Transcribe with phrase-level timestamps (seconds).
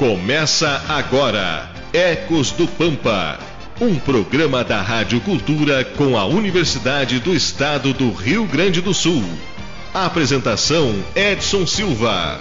[0.00, 3.38] Começa agora Ecos do Pampa,
[3.78, 9.22] um programa da Rádio Cultura com a Universidade do Estado do Rio Grande do Sul.
[9.92, 12.40] Apresentação Edson Silva.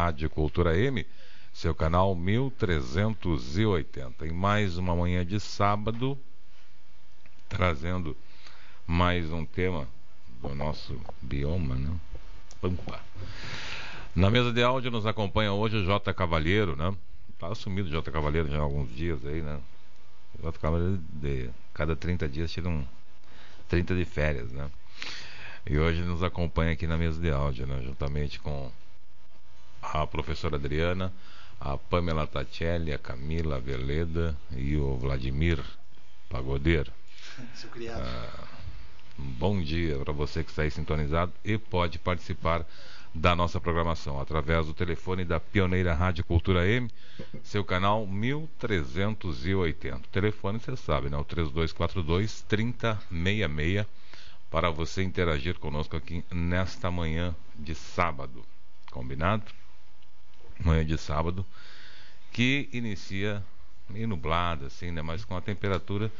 [0.00, 1.06] Rádio Cultura M,
[1.52, 4.26] seu canal 1380.
[4.26, 6.18] Em mais uma manhã de sábado,
[7.50, 8.16] trazendo
[8.86, 9.86] mais um tema
[10.40, 11.94] do nosso bioma, né?
[12.62, 12.98] Pampa.
[14.16, 16.96] Na mesa de áudio nos acompanha hoje o J Cavalheiro, né?
[17.38, 19.60] Tá sumido o J Cavalheiro já há alguns dias aí, né?
[20.42, 22.86] O Cavalheiro de cada 30 dias tira um
[23.68, 24.70] 30 de férias, né?
[25.66, 27.82] E hoje nos acompanha aqui na mesa de áudio, né?
[27.82, 28.72] Juntamente com
[29.82, 31.12] a professora Adriana,
[31.60, 35.62] a Pamela Tatielli, a Camila Veleda e o Vladimir
[36.28, 36.92] Pagodeiro.
[37.54, 38.02] Seu criado.
[38.02, 38.48] Ah,
[39.18, 42.64] bom dia para você que está aí sintonizado e pode participar
[43.14, 46.88] da nossa programação através do telefone da Pioneira Rádio Cultura M,
[47.42, 49.96] seu canal 1380.
[49.96, 51.16] O telefone você sabe, né?
[51.16, 53.86] O 3242 3066
[54.48, 58.44] para você interagir conosco aqui nesta manhã de sábado.
[58.90, 59.44] Combinado?
[60.64, 61.44] Manhã de sábado
[62.32, 63.42] que inicia
[63.88, 65.02] meio nublada assim, né?
[65.02, 66.10] Mas com a temperatura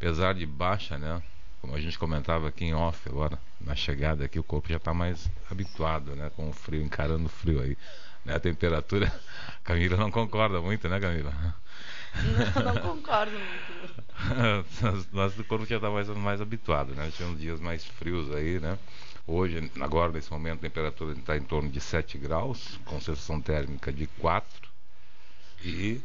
[0.00, 1.22] apesar de baixa, né?
[1.60, 4.94] Como a gente comentava aqui em off agora, na chegada aqui, o corpo já está
[4.94, 6.30] mais habituado, né?
[6.34, 7.76] Com o frio, encarando o frio aí.
[8.24, 8.34] Né?
[8.34, 9.12] A temperatura.
[9.62, 11.30] Camila não concorda muito, né, Camila?
[12.54, 15.06] Não, não concordo muito.
[15.12, 17.10] Mas o corpo já está mais, mais habituado, né?
[17.14, 18.78] Tinha uns dias mais frios aí, né?
[19.32, 23.92] Hoje, agora, nesse momento, a temperatura está em torno de 7 graus, com sensação térmica
[23.92, 24.68] de 4.
[25.64, 26.00] E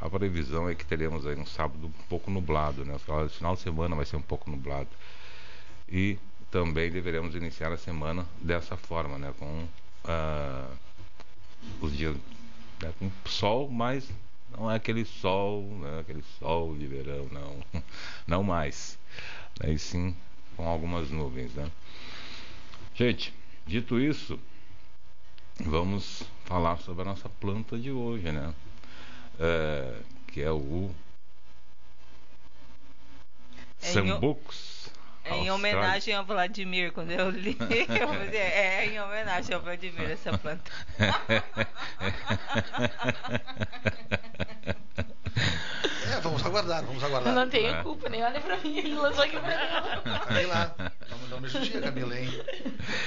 [0.00, 2.94] a previsão é que teremos aí um sábado um pouco nublado, né?
[2.94, 4.88] O final de semana vai ser um pouco nublado.
[5.86, 6.18] E
[6.50, 9.34] também deveremos iniciar a semana dessa forma, né?
[9.38, 9.68] Com
[10.06, 10.70] ah,
[11.82, 12.16] os dias
[12.80, 12.90] né?
[12.98, 14.08] com sol, mas
[14.56, 16.00] não é aquele sol, né?
[16.00, 17.82] aquele sol de verão, não,
[18.26, 18.98] não mais.
[19.60, 20.16] Aí sim
[20.56, 21.70] com algumas nuvens, né?
[22.96, 23.34] Gente,
[23.66, 24.40] dito isso,
[25.60, 28.54] vamos falar sobre a nossa planta de hoje, né?
[29.38, 30.90] É, que é o
[35.24, 35.24] É.
[35.24, 37.54] É em homenagem ao Vladimir, quando eu li.
[37.60, 40.72] Eu falei, é em homenagem ao Vladimir essa planta.
[46.12, 47.32] É, vamos aguardar, vamos aguardar.
[47.32, 47.82] Eu não tenho É.
[47.82, 50.24] culpa, nem olha pra mim, ele lançou aqui pra mim.
[50.28, 50.74] Vai lá.
[51.10, 52.30] Não, não me judia, Camila, hein?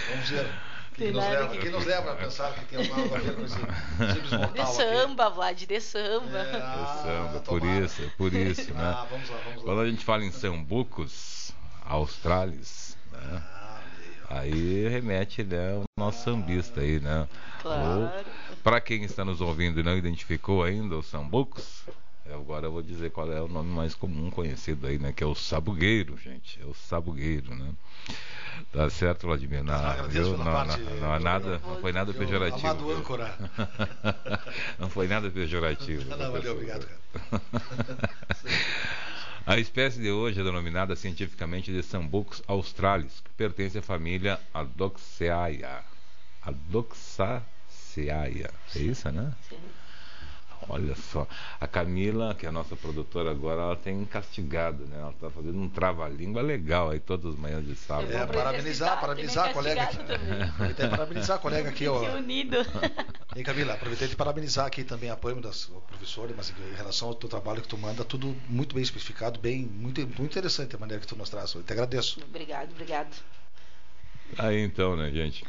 [0.09, 0.45] Vamos ver.
[0.45, 3.33] O que, Tem que nos leva, nos leva a pensar que tem algo a ver
[3.35, 4.73] com esse simples mortal De aqui?
[4.73, 6.37] samba, Vlad, de samba.
[6.39, 7.85] É, ah, samba, por tomara.
[7.85, 8.81] isso, por isso, né?
[8.83, 9.83] Ah, vamos lá, vamos Quando lá.
[9.83, 11.53] a gente fala em sambucos
[11.85, 13.41] australis, né?
[13.53, 13.79] Ah,
[14.29, 14.37] meu.
[14.39, 17.27] Aí remete né, ao nosso sambista aí, né?
[17.61, 18.11] Claro.
[18.61, 21.83] Para quem está nos ouvindo e não identificou ainda os sambucos,
[22.33, 25.11] agora eu vou dizer qual é o nome mais comum conhecido aí, né?
[25.11, 26.59] Que é o sabugueiro, gente.
[26.61, 27.71] É o sabugueiro, né?
[28.71, 29.63] Tá certo, Vladimir?
[29.63, 30.37] Não, Agradeço viu?
[30.37, 32.67] não, parte não, não, há nada, não foi nada pejorativo.
[32.67, 33.37] amado âncora.
[34.77, 36.09] não foi nada pejorativo.
[36.09, 36.55] Não, não, valeu, professor.
[36.55, 36.99] obrigado, cara.
[39.45, 45.65] A espécie de hoje é denominada cientificamente de Sambucus australis, que pertence à família Adoxaceae.
[46.43, 48.45] Adoxaceae.
[48.75, 49.33] É isso, né?
[49.49, 49.57] Sim.
[50.67, 51.27] Olha só,
[51.59, 54.97] a Camila, que é a nossa produtora agora, ela tem castigado, né?
[54.99, 58.11] Ela está fazendo um trava-língua legal aí todas as manhãs de sábado.
[58.11, 59.87] É É, parabenizar, parabenizar a colega
[60.57, 61.99] para parabenizar a colega aqui, ó.
[62.17, 62.57] Unido.
[63.35, 67.15] E Camila, aproveitei de parabenizar aqui também a Pâmela, das professores, mas em relação ao
[67.15, 70.99] teu trabalho que tu manda, tudo muito bem especificado, bem, muito, muito interessante a maneira
[70.99, 71.53] que tu nos traz.
[71.53, 72.19] Eu te agradeço.
[72.23, 73.15] Obrigado, obrigado.
[74.37, 75.45] Aí então, né, gente?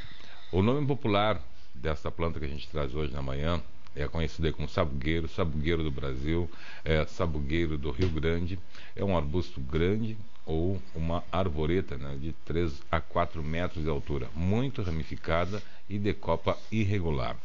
[0.52, 1.42] O nome popular
[1.74, 3.62] dessa planta que a gente traz hoje na manhã
[3.94, 6.48] é conhecido como sabugueiro, sabugueiro do Brasil,
[6.84, 8.58] é sabugueiro do Rio Grande.
[8.94, 10.16] É um arbusto grande
[10.46, 16.14] ou uma arvoreta né, de 3 a 4 metros de altura, muito ramificada e de
[16.14, 17.37] copa irregular.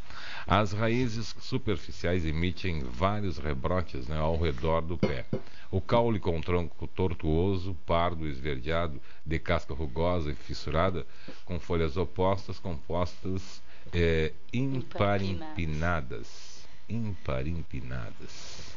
[0.47, 5.25] As raízes superficiais emitem vários rebrotes né, ao redor do pé.
[5.71, 11.06] O caule com tronco tortuoso, pardo, esverdeado, de casca rugosa e fissurada,
[11.44, 13.62] com folhas opostas, compostas
[13.93, 16.65] é, imparimpinadas.
[16.87, 18.75] Imparimpinadas.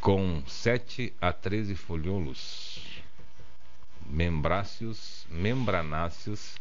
[0.00, 2.80] Com 7 a 13 foliolos,
[4.06, 6.56] membráceos, membranáceos,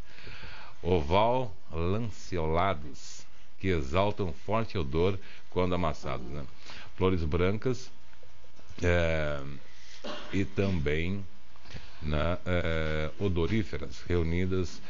[0.81, 3.25] oval lanceolados,
[3.59, 5.19] que exaltam forte odor
[5.49, 6.27] quando amassados.
[6.27, 6.45] Né?
[6.95, 7.91] Flores brancas
[8.81, 9.41] é,
[10.33, 11.25] e também
[12.01, 14.81] né, é, odoríferas, reunidas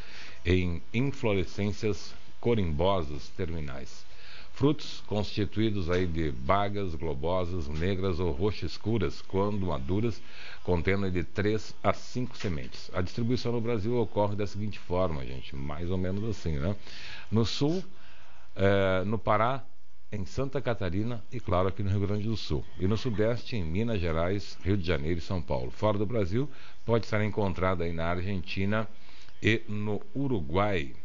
[0.45, 4.05] em inflorescências corimbosas terminais.
[4.53, 10.19] Frutos constituídos aí de bagas globosas, negras ou roxas escuras, quando maduras,
[10.63, 12.89] contendo de 3 a 5 sementes.
[12.93, 16.75] A distribuição no Brasil ocorre da seguinte forma, gente, mais ou menos assim, né?
[17.31, 17.83] No sul,
[18.55, 19.63] eh, no Pará,
[20.11, 22.63] em Santa Catarina e, claro, aqui no Rio Grande do Sul.
[22.79, 25.69] E no Sudeste, em Minas Gerais, Rio de Janeiro e São Paulo.
[25.69, 26.49] Fora do Brasil,
[26.85, 28.87] pode estar encontrada aí na Argentina
[29.43, 30.95] e no Uruguai,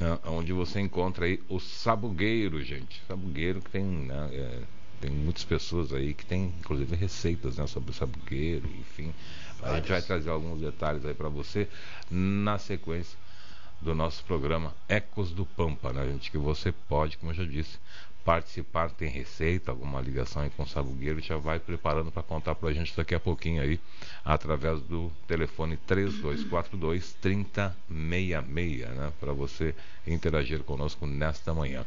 [0.00, 3.02] né, onde você encontra aí o sabugueiro, gente.
[3.06, 4.62] Sabugueiro que tem, né, é,
[5.00, 9.12] tem muitas pessoas aí que tem, inclusive, receitas né, sobre o sabugueiro, enfim.
[9.62, 11.68] A gente vai trazer alguns detalhes aí para você
[12.10, 13.18] na sequência
[13.80, 16.30] do nosso programa Ecos do Pampa, né, gente?
[16.30, 17.78] Que você pode, como eu já disse,
[18.24, 22.70] participar, tem receita, alguma ligação aí com o Sabugueiro, já vai preparando para contar para
[22.70, 23.78] a gente daqui a pouquinho aí,
[24.24, 29.12] através do telefone 3242 3066, né?
[29.20, 29.74] Para você
[30.06, 31.84] interagir conosco nesta manhã.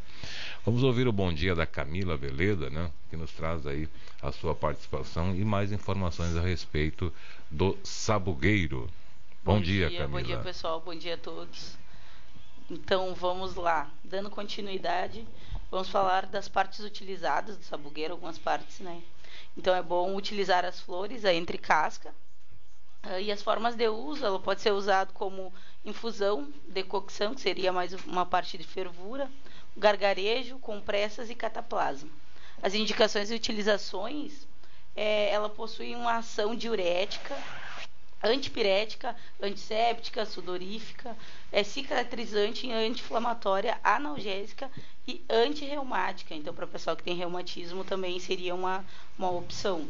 [0.63, 2.91] Vamos ouvir o bom dia da Camila Veleda, né?
[3.09, 3.89] Que nos traz aí
[4.21, 7.11] a sua participação e mais informações a respeito
[7.49, 8.87] do Sabugueiro.
[9.43, 10.07] Bom, dia, Camila.
[10.07, 10.81] Bom dia, pessoal.
[10.81, 11.77] Bom dia a todos.
[12.69, 13.89] Então, vamos lá.
[14.03, 15.25] Dando continuidade,
[15.69, 19.01] vamos falar das partes utilizadas do sabugueiro, algumas partes, né?
[19.57, 22.13] Então, é bom utilizar as flores a entre casca.
[23.03, 25.53] Ah, E as formas de uso, ela pode ser usado como
[25.85, 29.29] infusão, decocção, que seria mais uma parte de fervura,
[29.75, 32.09] gargarejo, compressas e cataplasma.
[32.61, 34.47] As indicações e utilizações,
[34.95, 37.37] é, ela possui uma ação diurética,
[38.23, 41.15] antipirética, antisséptica, sudorífica,
[41.51, 44.71] é cicatrizante, anti-inflamatória, analgésica
[45.07, 46.35] e antirreumática.
[46.35, 48.85] Então, para o pessoal que tem reumatismo também seria uma,
[49.17, 49.87] uma opção.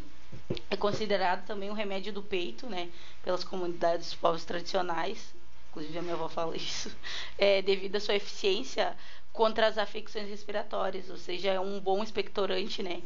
[0.70, 2.90] É considerado também um remédio do peito, né,
[3.24, 5.34] pelas comunidades povos tradicionais,
[5.70, 6.96] inclusive a minha avó fala isso,
[7.38, 8.96] é, devido à sua eficiência
[9.34, 13.02] contra as afecções respiratórias, ou seja, é um bom expectorante, né,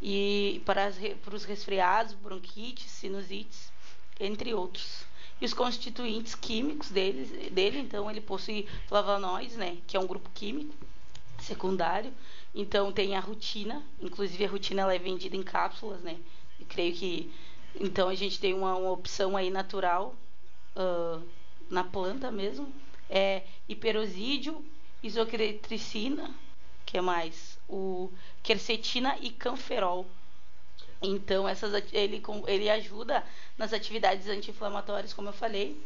[0.00, 3.72] e para, as, para os resfriados, bronquites, sinusites,
[4.18, 5.04] entre outros.
[5.40, 10.30] E os constituintes químicos dele, dele então, ele possui flavonoides, né, que é um grupo
[10.32, 10.74] químico
[11.44, 12.12] secundário.
[12.54, 16.16] Então tem a rutina, inclusive a rutina ela é vendida em cápsulas, né?
[16.58, 17.30] Eu creio que
[17.78, 20.14] então a gente tem uma, uma opção aí natural
[20.76, 21.20] ah,
[21.70, 22.72] na planta mesmo.
[23.10, 24.64] É hiperosídio,
[25.02, 26.34] isocretricina,
[26.86, 28.10] que é mais o
[28.42, 30.06] quercetina e canferol.
[31.02, 33.24] Então essas ele ele ajuda
[33.58, 35.80] nas atividades anti-inflamatórias, como eu falei.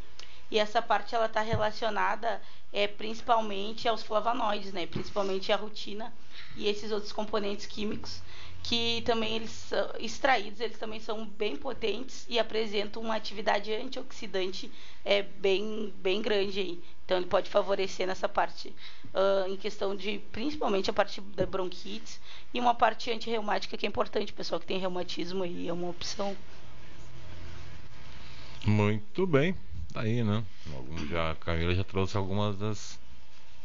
[0.51, 2.41] E essa parte ela está relacionada
[2.73, 4.87] é, principalmente aos flavonoides, né?
[4.87, 6.13] Principalmente a rutina
[6.57, 8.23] e esses outros componentes químicos
[8.63, 14.71] que também eles extraídos, eles também são bem potentes e apresentam uma atividade antioxidante
[15.05, 16.83] é, bem, bem grande aí.
[17.05, 18.75] Então ele pode favorecer nessa parte
[19.15, 22.21] ah, em questão de principalmente a parte da bronquite
[22.53, 26.37] e uma parte antirreumática que é importante, pessoal que tem reumatismo aí é uma opção.
[28.67, 29.57] Muito bem,
[29.93, 30.45] tá aí, né?
[30.75, 32.99] Algum- já, a Camila já trouxe algumas das,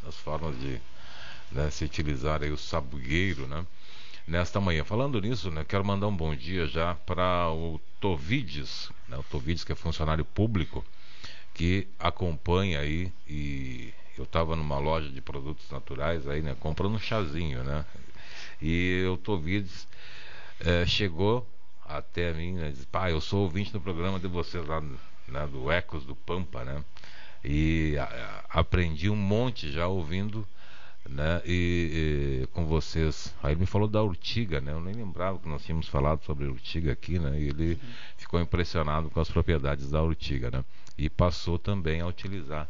[0.03, 0.79] das formas de
[1.51, 3.65] né, se utilizar aí o sabugueiro, né?
[4.27, 4.83] nesta manhã.
[4.85, 9.63] Falando nisso, né, quero mandar um bom dia já para o Tovides, né, o Tovides
[9.63, 10.85] que é funcionário público,
[11.53, 16.99] que acompanha aí e eu estava numa loja de produtos naturais aí, né, comprando um
[16.99, 17.85] chazinho, né,
[18.61, 19.87] e o Tovides
[20.61, 21.47] é, chegou
[21.85, 24.81] até mim, né, disse, pai, eu sou ouvinte do programa de vocês lá,
[25.27, 26.83] né, do Ecos do Pampa, né,
[27.43, 28.03] e a,
[28.49, 30.47] a, aprendi um monte já ouvindo
[31.09, 33.33] né, e, e, com vocês.
[33.43, 34.71] Aí ele me falou da urtiga, né?
[34.71, 37.37] Eu nem lembrava que nós tínhamos falado sobre urtiga aqui, né?
[37.39, 37.79] E ele
[38.17, 40.63] ficou impressionado com as propriedades da urtiga, né?
[40.97, 42.69] E passou também a utilizar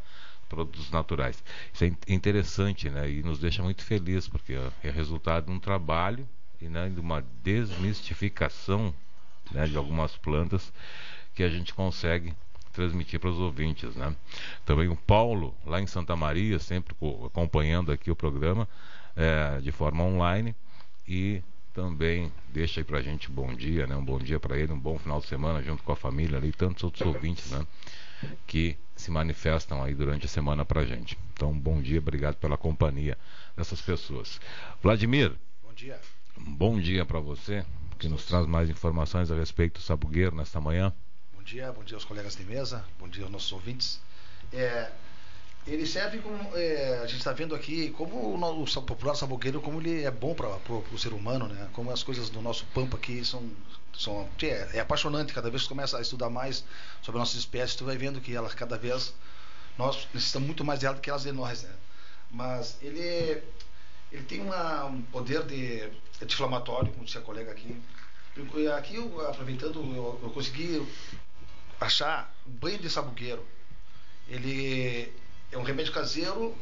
[0.49, 1.43] produtos naturais.
[1.71, 3.09] Isso é interessante, né?
[3.09, 6.27] E nos deixa muito felizes porque é resultado de um trabalho
[6.61, 8.93] e né, de uma desmistificação
[9.51, 10.71] né, de algumas plantas
[11.33, 12.33] que a gente consegue
[12.73, 13.95] transmitir para os ouvintes.
[13.95, 14.13] Né?
[14.65, 18.67] Também o Paulo, lá em Santa Maria, sempre acompanhando aqui o programa
[19.15, 20.55] é, de forma online
[21.07, 21.41] e
[21.73, 23.95] também deixa aí para a gente um bom dia, né?
[23.95, 26.49] um bom dia para ele, um bom final de semana junto com a família ali,
[26.49, 27.65] e tantos outros ouvintes né?
[28.45, 31.17] que se manifestam aí durante a semana para a gente.
[31.33, 33.17] Então, um bom dia, obrigado pela companhia
[33.55, 34.39] dessas pessoas.
[34.81, 35.33] Vladimir.
[35.63, 35.99] Bom dia.
[36.37, 37.65] Um bom dia para você,
[37.97, 40.93] que nos traz mais informações a respeito do Sabugueiro nesta manhã.
[41.43, 43.99] Bom dia, bom dia aos colegas de mesa, bom dia aos nossos ouvintes.
[44.53, 44.89] É,
[45.67, 49.81] ele serve como é, a gente está vendo aqui como o, o, popular sabogueiro como
[49.81, 51.67] ele é bom para o ser humano, né?
[51.73, 53.51] Como as coisas do nosso pampa aqui são
[53.93, 55.33] são é, é, apaixonante.
[55.33, 56.63] Cada vez que começa a estudar mais
[57.01, 59.13] sobre nossas espécies, tu vai vendo que ela cada vez
[59.77, 61.75] nós necessitamos muito mais dela do que elas de nós, né?
[62.31, 63.43] Mas ele
[64.13, 67.75] ele tem uma, um poder de anti-inflamatório, como disse a colega aqui.
[68.75, 70.81] Aqui, eu, aproveitando, eu, eu consegui
[71.83, 73.45] achar banho de sabugueiro.
[74.27, 75.13] Ele
[75.51, 76.55] é um remédio caseiro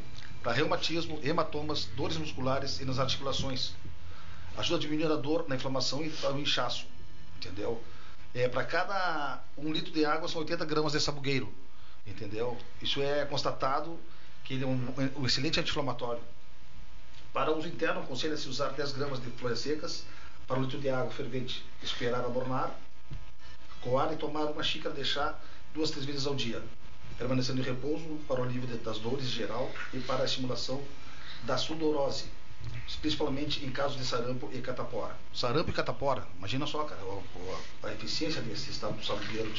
[0.44, 3.74] para reumatismo, hematomas, dores musculares e nas articulações.
[4.58, 6.86] Ajuda a diminuir a dor na inflamação e o inchaço.
[7.38, 7.82] Entendeu?
[8.34, 11.54] É, para cada um litro de água são 80 gramas de sabugueiro.
[12.06, 12.58] Entendeu?
[12.82, 14.00] Isso é constatado
[14.44, 16.22] que ele é um, um excelente anti-inflamatório.
[17.32, 20.04] Para uso interno, aconselha-se usar 10 gramas de flores secas
[20.48, 21.64] para um litro de água fervente.
[21.82, 22.76] Esperar adornar
[23.82, 25.36] coar e tomar uma xícara de chá
[25.74, 26.62] duas, três vezes ao dia,
[27.18, 30.82] permanecendo em repouso para o alívio das dores geral e para a estimulação
[31.44, 32.26] da sudorose,
[33.02, 35.16] principalmente em casos de sarampo e catapora.
[35.34, 39.52] Sarampo e catapora, imagina só, cara, a, a, a eficiência desse estado do sabugueiro.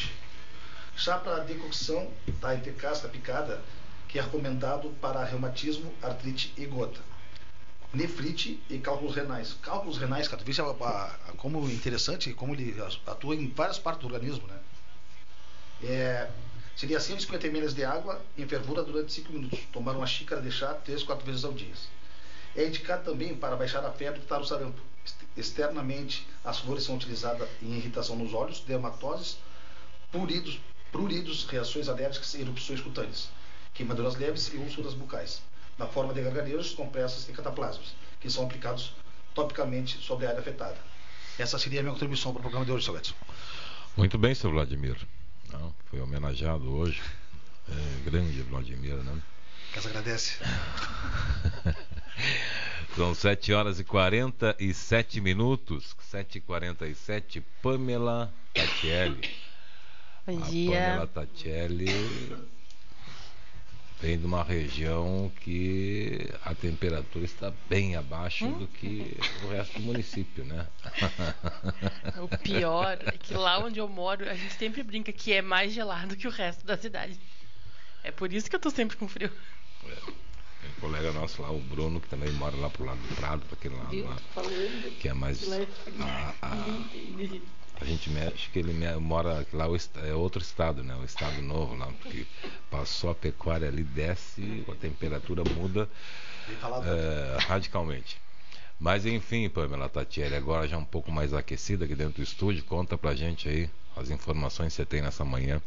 [0.94, 2.10] Chá para decocção
[2.40, 3.62] da entre casca picada,
[4.06, 7.11] que é recomendado para reumatismo, artrite e gota
[7.92, 9.54] nefrite e cálculos renais.
[9.62, 10.52] Cálculos renais, cara, tu vê
[11.36, 12.74] como interessante, como ele
[13.06, 14.58] atua em várias partes do organismo, né?
[15.84, 16.30] É,
[16.76, 19.58] seria 150 ml de água em fervura durante 5 minutos.
[19.72, 21.72] Tomar uma xícara de chá 3, 4 vezes ao dia.
[22.56, 24.80] É indicado também para baixar a febre e tratar o sarampo.
[25.36, 29.38] Externamente, as flores são utilizadas em irritação nos olhos, dermatoses,
[30.10, 30.60] pruridos,
[30.92, 33.28] pruridos reações alérgicas e erupções cutâneas,
[33.74, 35.40] queimaduras leves e úlceras bucais
[35.78, 38.94] na forma de gargareiros, compressas e cataplasmas, que são aplicados
[39.34, 40.76] topicamente sobre a área afetada.
[41.38, 43.14] Essa seria a minha contribuição para o programa de hoje, seu Edson.
[43.96, 44.96] Muito bem, seu Vladimir.
[45.50, 47.02] Não, foi homenageado hoje.
[47.68, 49.22] É, grande Vladimir, né?
[49.72, 50.36] Casa agradece.
[52.94, 55.96] São 7 horas e 47 minutos.
[56.12, 57.42] 7h47.
[57.62, 59.30] Pamela Tatielli.
[60.26, 60.78] Bom dia.
[60.78, 61.86] A Pamela Tatielli
[64.02, 68.58] vem de uma região que a temperatura está bem abaixo hum?
[68.58, 70.66] do que o resto do município, né?
[72.20, 75.72] O pior é que lá onde eu moro, a gente sempre brinca que é mais
[75.72, 77.18] gelado que o resto da cidade.
[78.02, 79.30] É por isso que eu tô sempre com frio.
[79.86, 79.94] É.
[79.94, 83.42] Tem um colega nosso lá, o Bruno, que também mora lá pro lado do Prado,
[83.46, 84.16] para aquele lado lá.
[85.00, 85.40] Que é mais.
[86.00, 86.54] A, a,
[87.82, 89.66] a gente mexe que ele mora lá
[90.06, 90.94] é outro estado, né?
[90.94, 92.24] O estado novo lá, porque
[92.70, 95.88] passou a pecuária ali desce, a temperatura muda
[96.86, 98.20] é, radicalmente.
[98.78, 102.96] Mas enfim, Pamela Tatiele, agora já um pouco mais aquecida aqui dentro do estúdio, conta
[102.96, 105.60] pra gente aí as informações que você tem nessa manhã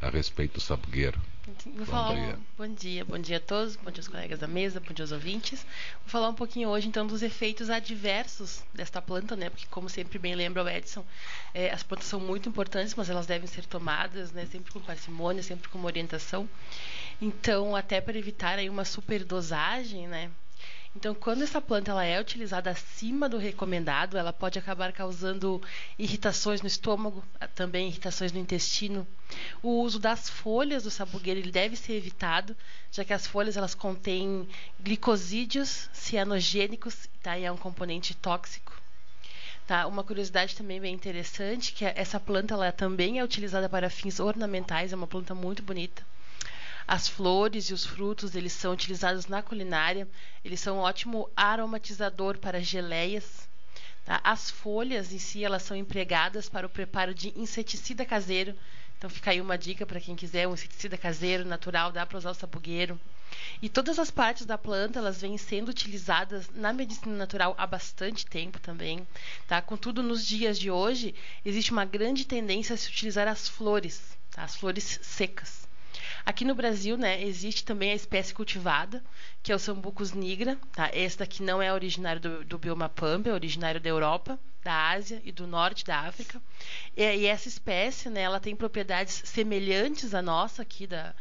[0.00, 1.20] a respeito do sabugueiro.
[1.64, 2.36] Vou bom falar dia.
[2.36, 5.02] Um, bom dia, bom dia a todos, bom dia aos colegas da mesa, bom dia
[5.02, 5.66] aos ouvintes.
[6.02, 9.50] Vou falar um pouquinho hoje então dos efeitos adversos desta planta, né?
[9.50, 11.04] Porque como sempre bem lembra o Edson,
[11.52, 14.46] é, as plantas são muito importantes, mas elas devem ser tomadas, né?
[14.46, 16.48] Sempre com parcimônia, sempre com uma orientação.
[17.20, 20.30] Então, até para evitar aí uma superdosagem, né?
[20.94, 25.62] Então, quando essa planta ela é utilizada acima do recomendado, ela pode acabar causando
[25.96, 27.22] irritações no estômago,
[27.54, 29.06] também irritações no intestino.
[29.62, 32.56] O uso das folhas do sabugueiro ele deve ser evitado,
[32.90, 34.48] já que as folhas elas contêm
[34.80, 37.38] glicosídeos cianogênicos, tá?
[37.38, 38.72] E é um componente tóxico.
[39.68, 39.86] Tá?
[39.86, 44.18] Uma curiosidade também bem interessante que é essa planta ela também é utilizada para fins
[44.18, 46.02] ornamentais, é uma planta muito bonita.
[46.92, 50.08] As flores e os frutos eles são utilizados na culinária,
[50.44, 53.48] eles são um ótimo aromatizador para geleias.
[54.04, 54.20] Tá?
[54.24, 58.56] As folhas em si elas são empregadas para o preparo de inseticida caseiro.
[58.98, 62.32] Então fica aí uma dica para quem quiser um inseticida caseiro natural, dá para usar
[62.32, 63.00] o sabugueiro.
[63.62, 68.26] E todas as partes da planta elas vêm sendo utilizadas na medicina natural há bastante
[68.26, 69.06] tempo também,
[69.46, 69.62] tá?
[69.62, 74.42] Contudo, nos dias de hoje existe uma grande tendência a se utilizar as flores, tá?
[74.42, 75.69] as flores secas.
[76.24, 79.02] Aqui no Brasil, né, existe também a espécie cultivada,
[79.42, 80.58] que é o Sambucus nigra.
[80.72, 80.90] Tá?
[80.92, 85.32] Esse não é originário do, do bioma Pampa, é originário da Europa, da Ásia e
[85.32, 86.40] do norte da África.
[86.96, 91.14] E, e essa espécie, né, ela tem propriedades semelhantes à nossa aqui da,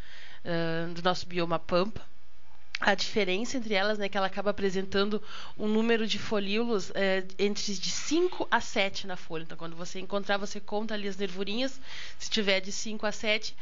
[0.44, 2.02] uh, do nosso bioma Pampa.
[2.80, 5.22] A diferença entre elas é né, que ela acaba apresentando
[5.58, 9.44] um número de folíolos é, entre de 5 a 7 na folha.
[9.44, 11.80] Então, quando você encontrar, você conta ali as nervurinhas.
[12.18, 13.54] Se tiver de 5 a 7,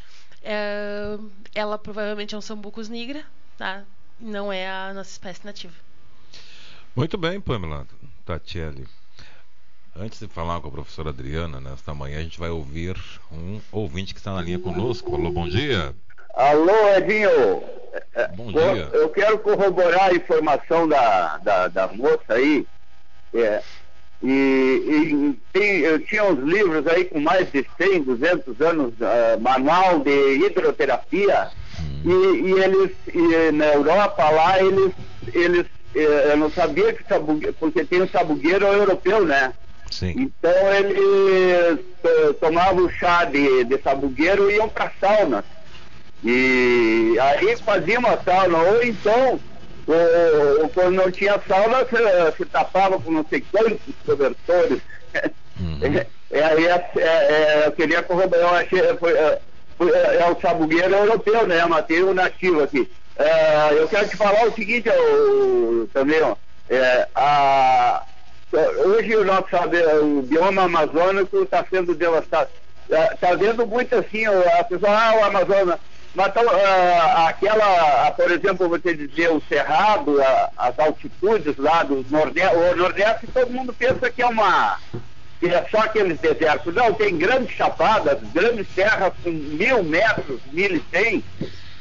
[0.47, 1.17] é,
[1.53, 3.23] ela provavelmente é um Sambucus nigra,
[3.57, 3.83] tá?
[4.19, 5.73] não é a nossa espécie nativa.
[6.95, 7.85] Muito bem, Pamela
[8.25, 8.87] Tatiele.
[9.95, 12.95] Antes de falar com a professora Adriana, nesta manhã, a gente vai ouvir
[13.31, 15.09] um ouvinte que está na linha conosco.
[15.09, 15.95] Falou, bom dia.
[16.33, 17.63] Alô, Edinho.
[18.35, 18.89] Bom dia.
[18.93, 22.67] Eu quero corroborar a informação da, da, da moça aí.
[23.33, 23.63] É,
[24.23, 29.39] e, e tem, eu tinha uns livros aí com mais de 100, 200 anos, uh,
[29.39, 31.49] manual de hidroterapia,
[32.03, 34.91] e, e, eles, e na Europa lá, eles,
[35.33, 35.65] eles
[35.97, 39.53] eh, eu não sabia que sabugueiro, porque tem o sabugueiro europeu, né?
[39.89, 40.13] Sim.
[40.15, 45.43] Então eles eh, tomavam chá de, de sabugueiro e iam para sauna.
[46.23, 49.39] E aí faziam uma sauna, ou então
[49.87, 54.81] ou, quando não tinha sauna, se, se tapava com não sei quantos cobertores.
[55.59, 55.79] Uhum.
[56.29, 59.39] É, é, é, é, eu queria corroborar, eu achei, foi, é,
[59.77, 61.65] foi, é, é o sabugueiro europeu, né?
[61.65, 62.89] Matei o nativo aqui.
[63.71, 66.35] Eu quero te falar o seguinte eu, também, ó,
[67.15, 68.03] a,
[68.85, 69.47] hoje o nosso
[70.03, 72.49] o bioma amazônico está sendo devastado.
[72.89, 75.79] Está vendo muito assim, a pessoa, ah, o Amazonas
[76.17, 80.17] mas então, uh, aquela, uh, por exemplo, você dizer o Cerrado,
[80.57, 84.79] as altitudes lá do Nordeste, o Nordeste todo mundo pensa que é uma
[85.39, 86.73] que é só aqueles desertos.
[86.73, 91.23] Não, tem grandes chapadas, grandes serras com mil metros, mil e cem,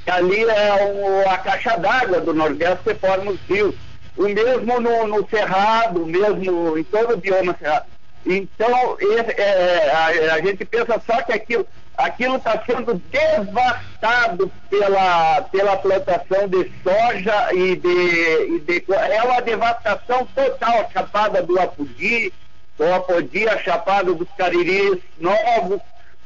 [0.04, 3.74] que ali é a caixa d'água do Nordeste que forma os rios.
[4.18, 7.86] O mesmo no, no Cerrado, o mesmo em todo o bioma Cerrado.
[8.26, 15.42] Então, esse, é, a, a gente pensa só que aquilo aquilo está sendo devastado pela,
[15.42, 21.58] pela plantação de soja e de, e de, É uma devastação total, a chapada do
[21.58, 22.32] Apodi,
[22.78, 25.80] o Apodi, a chapada dos Cariris novos,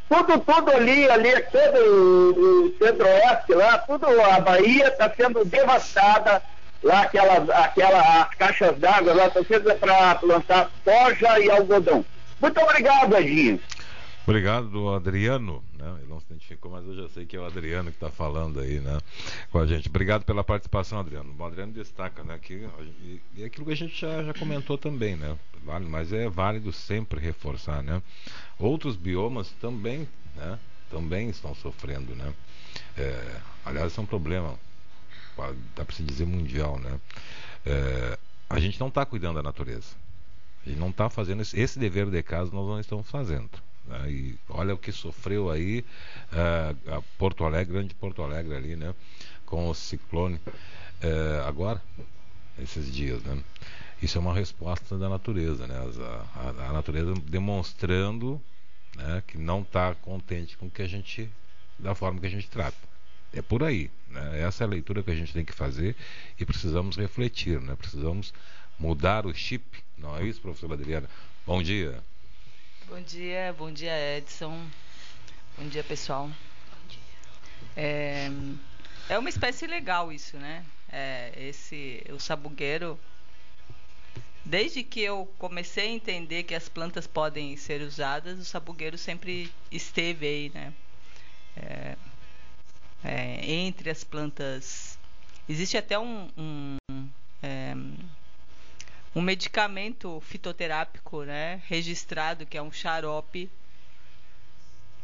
[0.09, 6.42] tudo, tudo ali, ali, todo o centro-oeste lá, tudo, a Bahia está sendo devastada,
[6.83, 12.04] lá aquelas, aquela, as caixas d'água lá estão sendo para plantar soja e algodão.
[12.40, 13.61] Muito obrigado, Edinho.
[14.30, 15.60] Obrigado, Adriano.
[15.76, 15.92] Né?
[15.98, 18.60] Ele não se identificou, mas eu já sei que é o Adriano que está falando
[18.60, 18.96] aí né?
[19.50, 19.88] com a gente.
[19.88, 21.34] Obrigado pela participação, Adriano.
[21.36, 22.64] O Adriano destaca né, que
[23.34, 25.36] e, aquilo que a gente já, já comentou também, né?
[25.64, 27.82] Vale, mas é válido sempre reforçar.
[27.82, 28.00] Né?
[28.56, 32.14] Outros biomas também, né, também estão sofrendo.
[32.14, 32.32] Né?
[32.96, 34.56] É, aliás, é um problema,
[35.74, 36.78] dá para se dizer mundial.
[36.78, 37.00] Né?
[37.66, 38.16] É,
[38.48, 39.88] a gente não está cuidando da natureza.
[40.64, 43.50] A gente não está fazendo esse, esse dever de casa, nós não estamos fazendo.
[43.90, 44.11] Né?
[44.11, 45.85] E olha o que sofreu aí
[46.33, 48.94] uh, Porto Alegre, grande Porto Alegre ali, né?
[49.44, 51.83] Com o ciclone uh, agora,
[52.62, 53.42] esses dias, né?
[54.00, 55.74] Isso é uma resposta da natureza, né?
[55.76, 58.40] A, a, a natureza demonstrando
[58.96, 61.29] né, que não está contente com que a gente,
[61.79, 62.79] da forma que a gente trata.
[63.33, 63.90] É por aí.
[64.09, 64.40] Né?
[64.42, 65.94] Essa é a leitura que a gente tem que fazer
[66.38, 67.76] e precisamos refletir, né?
[67.76, 68.33] Precisamos
[68.79, 69.64] mudar o chip.
[69.98, 71.09] Não é isso, professora Adriana?
[71.46, 72.03] Bom dia.
[72.90, 74.66] Bom dia, bom dia Edson.
[75.57, 76.26] Bom dia pessoal.
[76.26, 76.98] Bom dia.
[77.76, 78.29] É,
[79.09, 80.64] é uma espécie legal isso, né?
[80.90, 82.98] É, esse o sabugueiro.
[84.44, 89.53] Desde que eu comecei a entender que as plantas podem ser usadas, o sabugueiro sempre
[89.70, 90.72] esteve aí, né?
[91.57, 91.96] É,
[93.05, 94.98] é, entre as plantas.
[95.48, 96.79] Existe até um, um
[99.20, 103.50] um medicamento fitoterápico, né, registrado que é um xarope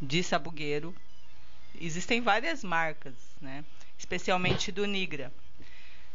[0.01, 0.95] de sabugueiro.
[1.79, 3.63] Existem várias marcas, né,
[3.99, 5.31] especialmente do Nigra.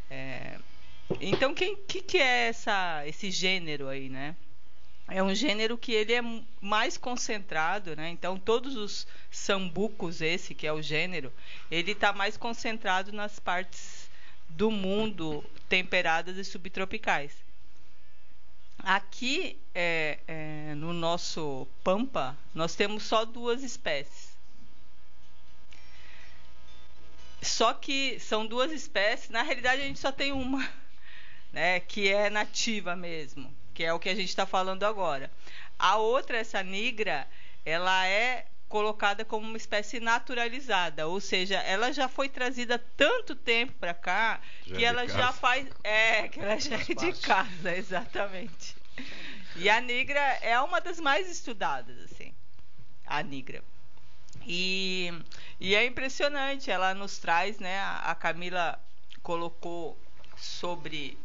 [0.10, 0.58] É,
[1.20, 4.36] então, quem que, que é essa, esse gênero aí, né?
[5.08, 6.22] é um gênero que ele é
[6.62, 8.10] mais concentrado, né?
[8.10, 11.34] Então todos os sambucos, esse que é o gênero,
[11.70, 14.10] ele está mais concentrado nas partes
[14.48, 17.51] do mundo temperadas e subtropicais.
[18.80, 24.32] Aqui é, é, no nosso Pampa, nós temos só duas espécies.
[27.42, 30.68] Só que são duas espécies, na realidade a gente só tem uma,
[31.52, 35.32] né, que é nativa mesmo, que é o que a gente está falando agora.
[35.78, 37.28] A outra, essa nigra,
[37.66, 43.74] ela é colocada como uma espécie naturalizada, ou seja, ela já foi trazida tanto tempo
[43.74, 47.76] para cá já que é ela já faz, é, que ela já é de casa,
[47.76, 48.78] exatamente.
[49.58, 52.34] E a nigra é uma das mais estudadas, assim,
[53.06, 53.62] a nigra.
[54.48, 55.12] E,
[55.60, 57.78] e é impressionante, ela nos traz, né?
[57.78, 58.82] A, a Camila
[59.22, 60.00] colocou
[60.38, 61.18] sobre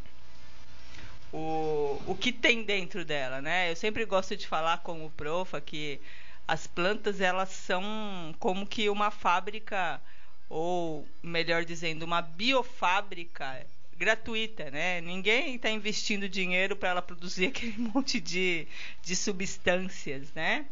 [1.33, 3.71] o, o que tem dentro dela, né?
[3.71, 6.01] Eu sempre gosto de falar com o Profa que
[6.47, 10.01] as plantas elas são como que uma fábrica
[10.49, 15.01] ou melhor dizendo uma biofábrica gratuita, né?
[15.01, 18.67] Ninguém está investindo dinheiro para ela produzir aquele monte de,
[19.03, 20.67] de substâncias, né?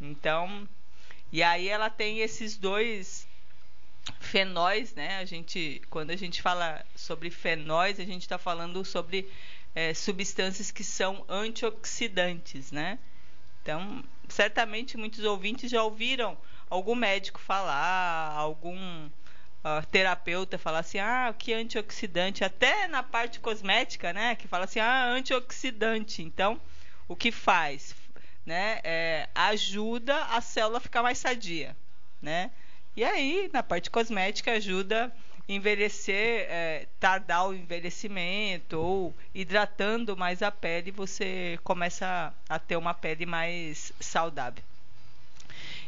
[0.00, 0.68] Então,
[1.30, 3.28] e aí ela tem esses dois
[4.18, 5.18] fenóis, né?
[5.18, 9.30] A gente, quando a gente fala sobre fenóis, a gente está falando sobre
[9.74, 12.98] é, substâncias que são antioxidantes, né?
[13.62, 16.36] Então, certamente muitos ouvintes já ouviram
[16.68, 24.12] algum médico falar, algum uh, terapeuta falar assim, ah, que antioxidante, até na parte cosmética,
[24.12, 24.34] né?
[24.36, 26.22] Que fala assim, ah, antioxidante.
[26.22, 26.60] Então,
[27.08, 27.94] o que faz?
[28.44, 31.76] né, é, ajuda a célula a ficar mais sadia,
[32.20, 32.50] né?
[32.96, 35.12] E aí, na parte cosmética, ajuda
[35.48, 42.94] envelhecer, é, tardar o envelhecimento ou hidratando mais a pele, você começa a ter uma
[42.94, 44.62] pele mais saudável.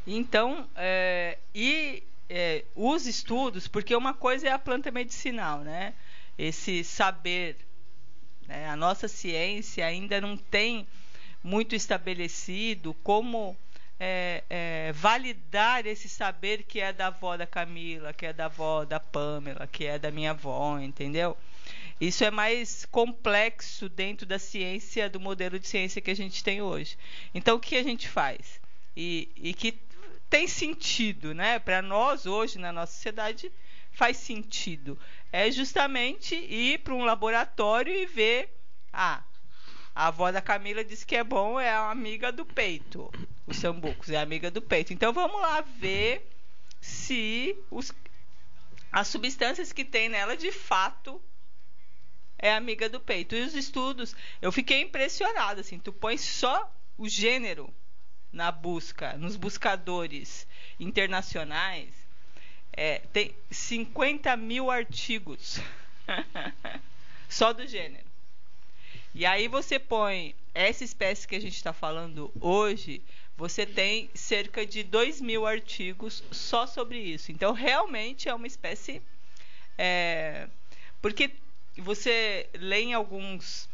[0.06, 5.94] Então, é, e é, os estudos, porque uma coisa é a planta medicinal, né?
[6.38, 7.56] Esse saber,
[8.48, 8.68] né?
[8.68, 10.86] a nossa ciência ainda não tem
[11.42, 13.56] muito estabelecido, como
[14.04, 18.84] é, é, validar esse saber que é da avó da Camila, que é da avó
[18.84, 21.36] da Pamela, que é da minha avó, entendeu?
[22.00, 26.60] Isso é mais complexo dentro da ciência, do modelo de ciência que a gente tem
[26.60, 26.98] hoje.
[27.32, 28.60] Então, o que a gente faz?
[28.96, 29.78] E, e que
[30.28, 31.60] tem sentido, né?
[31.60, 33.52] Para nós, hoje, na nossa sociedade,
[33.92, 34.98] faz sentido.
[35.30, 38.52] É justamente ir para um laboratório e ver.
[38.92, 39.22] Ah,
[39.94, 43.12] a avó da Camila disse que é bom, é a amiga do peito.
[43.46, 44.92] O sambucos é amiga do peito.
[44.92, 46.26] Então vamos lá ver
[46.80, 47.92] se os,
[48.90, 51.20] as substâncias que tem nela de fato
[52.38, 53.36] é amiga do peito.
[53.36, 57.72] E os estudos, eu fiquei impressionada assim, tu põe só o gênero
[58.32, 60.46] na busca, nos buscadores
[60.80, 61.94] internacionais,
[62.72, 65.60] é, tem 50 mil artigos
[67.28, 68.11] só do gênero.
[69.14, 73.02] E aí você põe essa espécie que a gente está falando hoje,
[73.36, 77.32] você tem cerca de 2 mil artigos só sobre isso.
[77.32, 79.02] Então, realmente é uma espécie.
[79.76, 80.48] É,
[81.00, 81.30] porque
[81.78, 83.68] você lê em alguns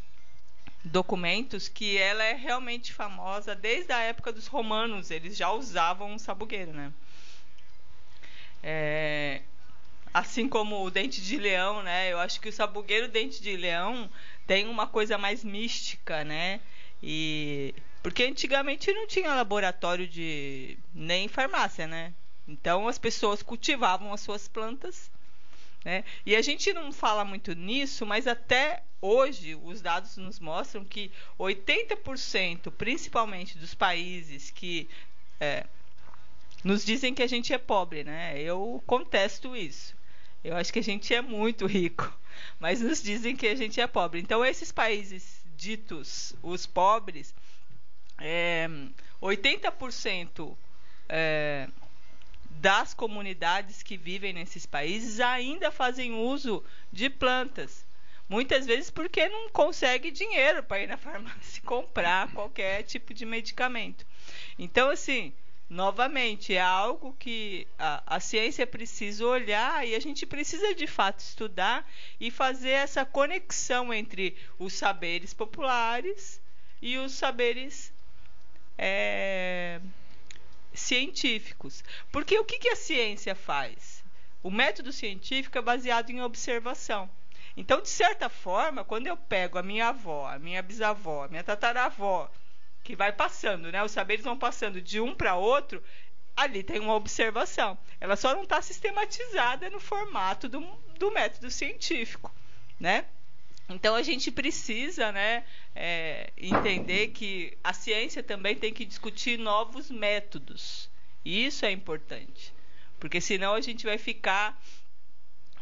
[0.84, 5.10] documentos que ela é realmente famosa desde a época dos romanos.
[5.10, 6.92] Eles já usavam sabugueiro, né?
[8.62, 9.42] É,
[10.12, 12.12] assim como o dente de leão, né?
[12.12, 14.10] Eu acho que o sabugueiro dente de leão
[14.46, 16.60] tem uma coisa mais mística, né?
[17.02, 22.12] E porque antigamente não tinha laboratório de nem farmácia, né?
[22.46, 25.10] Então as pessoas cultivavam as suas plantas,
[25.84, 26.04] né?
[26.24, 31.10] E a gente não fala muito nisso, mas até hoje os dados nos mostram que
[31.38, 34.88] 80%, principalmente dos países que
[35.40, 35.66] é,
[36.64, 38.40] nos dizem que a gente é pobre, né?
[38.40, 39.97] Eu contesto isso.
[40.42, 42.12] Eu acho que a gente é muito rico
[42.58, 44.20] mas nos dizem que a gente é pobre.
[44.20, 47.34] Então, esses países ditos os pobres,
[48.20, 48.68] é,
[49.20, 50.56] 80%
[51.08, 51.68] é,
[52.50, 57.86] das comunidades que vivem nesses países ainda fazem uso de plantas.
[58.28, 64.06] Muitas vezes porque não consegue dinheiro para ir na farmácia comprar qualquer tipo de medicamento.
[64.58, 65.32] Então, assim,
[65.68, 71.20] novamente, é algo que a, a, ciência precisa olhar e a gente precisa de fato
[71.20, 71.86] estudar
[72.18, 76.40] e fazer essa conexão entre os saberes populares
[76.80, 77.92] e os saberes
[78.78, 79.80] é,
[80.72, 81.84] científicos.
[82.10, 84.02] Porque o que, que a ciência faz?
[84.42, 87.10] O método científico é baseado em observação.
[87.56, 91.42] Então, de certa forma, quando eu pego a minha avó, a minha bisavó, a minha
[91.42, 92.30] tataravó,
[92.88, 93.84] que vai passando, né?
[93.84, 95.84] Os saberes vão passando de um para outro.
[96.34, 97.76] Ali tem uma observação.
[98.00, 100.60] Ela só não está sistematizada no formato do,
[100.98, 102.34] do método científico,
[102.80, 103.04] né?
[103.68, 105.44] Então a gente precisa né,
[105.76, 110.88] é, entender que a ciência também tem que discutir novos métodos.
[111.22, 112.54] E isso é importante.
[112.98, 114.58] Porque senão a gente vai ficar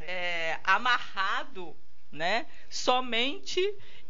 [0.01, 1.77] é, amarrado
[2.13, 3.61] né, somente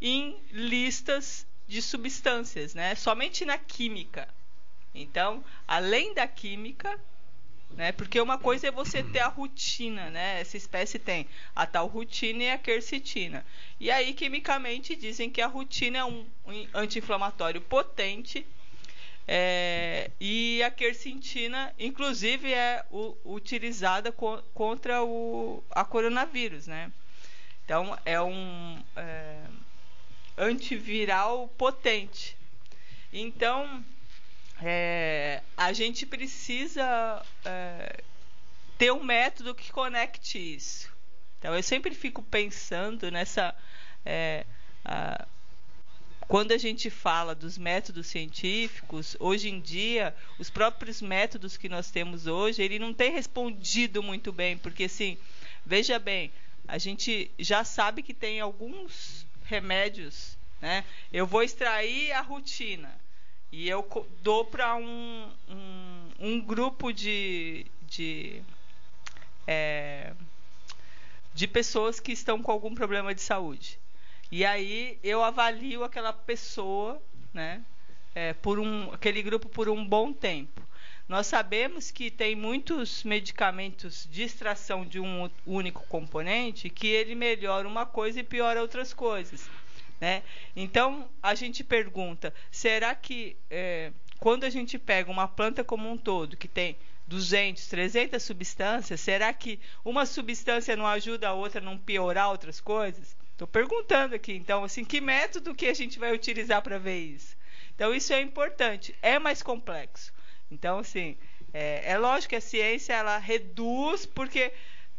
[0.02, 4.28] em listas de substâncias, né, somente na química.
[4.94, 6.98] Então, além da química,
[7.70, 7.92] né?
[7.92, 10.40] Porque uma coisa é você ter a rutina, né?
[10.40, 13.44] Essa espécie tem a tal rutina e a quercetina.
[13.78, 16.26] E aí, quimicamente, dizem que a rutina é um,
[16.72, 18.46] anti-inflamatório potente
[19.28, 26.90] é, e a quercetina, inclusive, é o, utilizada co contra o a coronavírus, né?
[27.64, 29.40] Então, é um é,
[30.36, 32.36] antiviral potente.
[33.12, 33.84] Então,
[34.62, 38.02] é, a gente precisa é,
[38.78, 40.94] ter um método que conecte isso.
[41.38, 43.54] Então eu sempre fico pensando nessa.
[44.04, 44.44] É,
[44.84, 45.26] a,
[46.28, 51.90] quando a gente fala dos métodos científicos, hoje em dia, os próprios métodos que nós
[51.90, 55.16] temos hoje, ele não tem respondido muito bem, porque assim,
[55.64, 56.32] veja bem,
[56.66, 60.84] a gente já sabe que tem alguns remédios, né?
[61.12, 62.92] Eu vou extrair a rotina
[63.52, 63.86] e eu
[64.22, 68.42] dou para um, um, um, grupo de, de,
[69.46, 70.12] é,
[71.32, 73.78] de pessoas que estão com algum problema de saúde.
[74.30, 77.00] E aí eu avalio aquela pessoa,
[77.32, 77.62] né,
[78.14, 80.65] é, por um, aquele grupo por um bom tempo.
[81.08, 87.68] Nós sabemos que tem muitos medicamentos de extração de um único componente que ele melhora
[87.68, 89.48] uma coisa e piora outras coisas.
[90.00, 90.24] Né?
[90.54, 95.96] Então, a gente pergunta: será que é, quando a gente pega uma planta como um
[95.96, 101.64] todo, que tem 200, 300 substâncias, será que uma substância não ajuda a outra a
[101.64, 103.16] não piorar outras coisas?
[103.30, 107.36] Estou perguntando aqui, então, assim, que método que a gente vai utilizar para ver isso?
[107.74, 110.15] Então, isso é importante, é mais complexo.
[110.50, 111.16] Então, assim,
[111.52, 114.52] é, é lógico que a ciência ela reduz, porque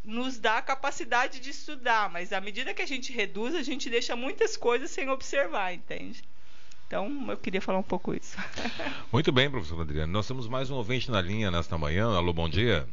[0.03, 3.89] nos dá a capacidade de estudar, mas à medida que a gente reduz, a gente
[3.89, 6.23] deixa muitas coisas sem observar, entende?
[6.87, 8.37] Então, eu queria falar um pouco isso.
[9.11, 10.11] Muito bem, professor Adriano.
[10.11, 12.15] Nós temos mais um ouvinte na linha nesta manhã.
[12.15, 12.87] Alô, bom dia.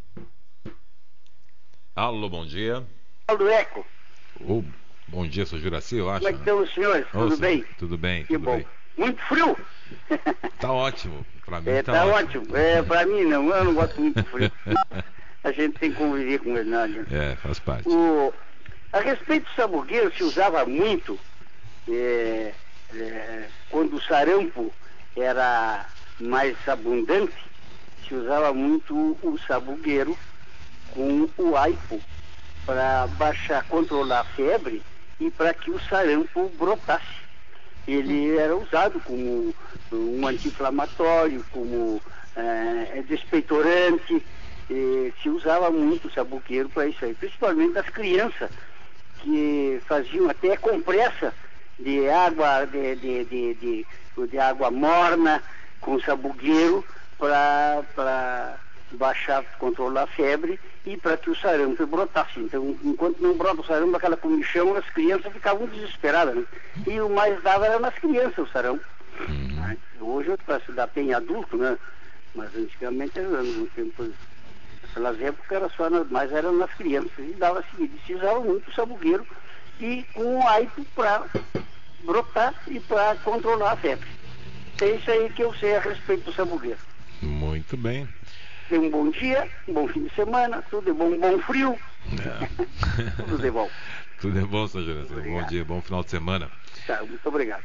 [1.95, 2.85] Alô, bom dia.
[3.29, 3.87] Alô, Eco.
[4.40, 4.64] Oh,
[5.07, 6.27] bom dia, sou Juraci, eu acho.
[6.27, 7.07] Como é que estão os senhores?
[7.14, 7.64] Oh, tudo bem?
[7.79, 8.57] Tudo bem, que tudo bom.
[8.57, 8.67] bem.
[8.96, 9.57] Muito frio?
[10.59, 11.26] Tá ótimo.
[11.44, 12.42] Pra mim é, tá, tá ótimo.
[12.42, 12.57] ótimo.
[12.57, 14.52] É, pra mim não, eu não gosto muito de frio.
[15.42, 17.14] a gente tem que conviver com ele, adianta.
[17.14, 17.88] É, faz parte.
[17.88, 18.33] O,
[18.92, 21.18] a respeito do sabugueiro, se usava muito
[21.88, 22.54] é,
[22.94, 24.72] é, quando o sarampo
[25.16, 25.87] era
[26.18, 27.35] mais abundante,
[28.07, 30.16] se usava muito o sabugueiro
[30.92, 32.00] com o aipo
[32.64, 34.83] para baixar, controlar a febre
[35.20, 37.24] e para que o sarampo brotasse.
[37.87, 39.55] Ele era usado como
[39.92, 42.01] um anti-inflamatório, como
[42.37, 44.23] é, despeitorante,
[44.70, 48.51] e se usava muito o sabuqueiro para isso aí, principalmente as crianças
[49.18, 51.35] que faziam até compressa
[51.79, 53.87] de água de, de, de, de,
[54.29, 55.42] de água morna
[55.81, 56.85] com sabugueiro
[57.18, 58.59] para
[58.92, 62.40] baixar, controlar a febre e para que o sarampo brotasse.
[62.40, 66.35] Então, enquanto não brota o sarampo, aquela comichão, as crianças ficavam desesperadas.
[66.35, 66.44] Né?
[66.87, 68.85] E o mais dava era nas crianças o sarampo.
[69.29, 69.77] Uhum.
[70.01, 71.79] Hoje eu faço dar bem adulto, né?
[72.35, 74.05] Mas antigamente era no tempo
[74.94, 77.11] Naquelas épocas era só nas, mas era nas crianças.
[77.18, 79.27] E dava a seguir, se usava muito o sabugueiro
[79.81, 81.25] e com o aipo para
[82.05, 84.09] brotar e para controlar a febre.
[84.81, 86.79] É isso aí que eu sei a respeito do sabugueiro.
[87.20, 88.09] Muito bem.
[88.68, 91.79] Tenha um bom dia, um bom fim de semana, tudo de bom, um bom frio.
[92.12, 92.46] É.
[93.22, 93.68] tudo de bom.
[94.18, 94.83] Tudo é bom, Sr.
[94.83, 95.14] Juraci.
[95.14, 96.50] Bom dia, bom final de semana.
[96.87, 97.62] Tá, muito obrigado.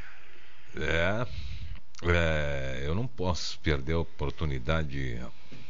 [0.76, 1.26] É,
[2.04, 5.20] é, eu não posso perder a oportunidade de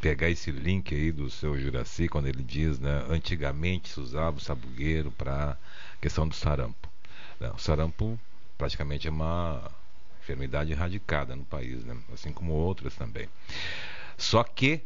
[0.02, 4.42] pegar esse link aí do seu Juraci, quando ele diz, né, antigamente se usava o
[4.42, 5.58] sabugueiro para
[6.02, 6.90] questão do sarampo.
[7.40, 8.20] Né, o sarampo
[8.58, 9.70] praticamente é uma
[10.22, 13.28] enfermidade erradicada no país, né, assim como outras também.
[14.18, 14.84] Só que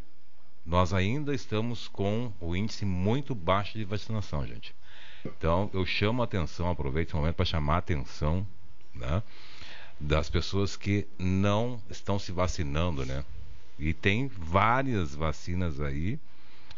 [0.66, 4.74] nós ainda estamos com o índice muito baixo de vacinação, gente.
[5.26, 8.46] Então eu chamo a atenção, aproveito esse momento para chamar a atenção
[8.94, 9.24] né,
[10.00, 13.24] das pessoas que não estão se vacinando, né?
[13.80, 16.20] E tem várias vacinas aí,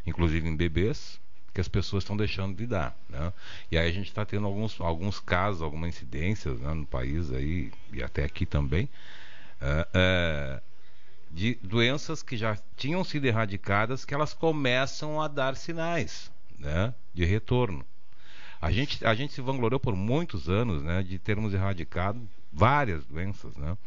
[0.06, 1.20] inclusive em bebês,
[1.54, 2.98] que as pessoas estão deixando de dar.
[3.10, 3.34] Né?
[3.72, 7.72] E aí a gente está tendo alguns, alguns casos, algumas incidências né, no país aí,
[7.94, 8.90] e até aqui também,
[9.62, 10.62] é, é,
[11.32, 17.26] de doenças que já tinham sido erradicadas, que elas começam a dar sinais né, de
[17.26, 17.86] retorno.
[18.62, 23.56] A gente, a gente se vangloriou por muitos anos né, de termos erradicado várias doenças.
[23.56, 23.78] Né?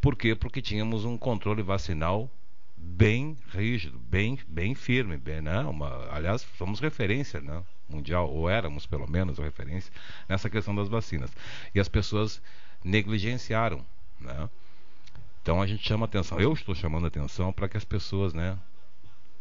[0.00, 0.34] Por quê?
[0.34, 2.28] Porque tínhamos um controle vacinal
[2.76, 5.16] bem rígido, bem, bem firme.
[5.16, 5.60] Bem, né?
[5.60, 7.62] Uma, aliás, somos referência né?
[7.88, 9.92] mundial, ou éramos pelo menos referência,
[10.28, 11.30] nessa questão das vacinas.
[11.74, 12.42] E as pessoas
[12.84, 13.84] negligenciaram.
[14.20, 14.50] Né?
[15.44, 18.58] Então a gente chama atenção, eu estou chamando atenção para que as pessoas né,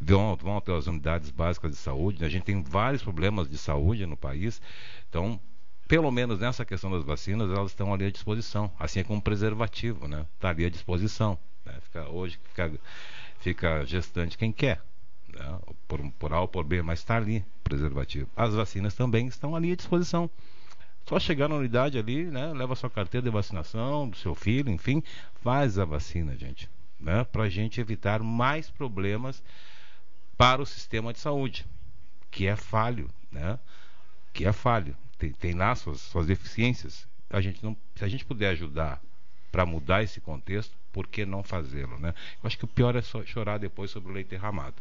[0.02, 2.20] vão, vão até as unidades básicas de saúde.
[2.20, 2.28] Né?
[2.28, 4.62] A gente tem vários problemas de saúde no país,
[5.08, 5.40] então
[5.88, 10.06] pelo menos nessa questão das vacinas, elas estão ali à disposição, assim é como preservativo,
[10.06, 10.26] né?
[10.36, 11.40] Está ali à disposição.
[11.66, 11.74] Né?
[11.84, 12.72] Fica, hoje fica,
[13.40, 14.82] fica gestante quem quer,
[15.30, 15.60] né?
[15.88, 18.28] por, por A ou por B, mas está ali preservativo.
[18.36, 20.30] As vacinas também estão ali à disposição.
[21.08, 22.54] Só chegar na unidade ali, né?
[22.54, 25.04] Leva sua carteira de vacinação do seu filho, enfim,
[25.42, 27.24] faz a vacina, gente, né?
[27.26, 29.44] Para a gente evitar mais problemas
[30.38, 31.66] para o sistema de saúde,
[32.32, 33.60] que é falho, né?
[34.32, 37.08] Que é falho, tem, tem lá suas, suas deficiências.
[37.30, 39.02] A gente não, se a gente puder ajudar
[39.52, 42.14] para mudar esse contexto, por que não fazê-lo, né?
[42.42, 44.76] Eu acho que o pior é chorar depois sobre o leite derramado.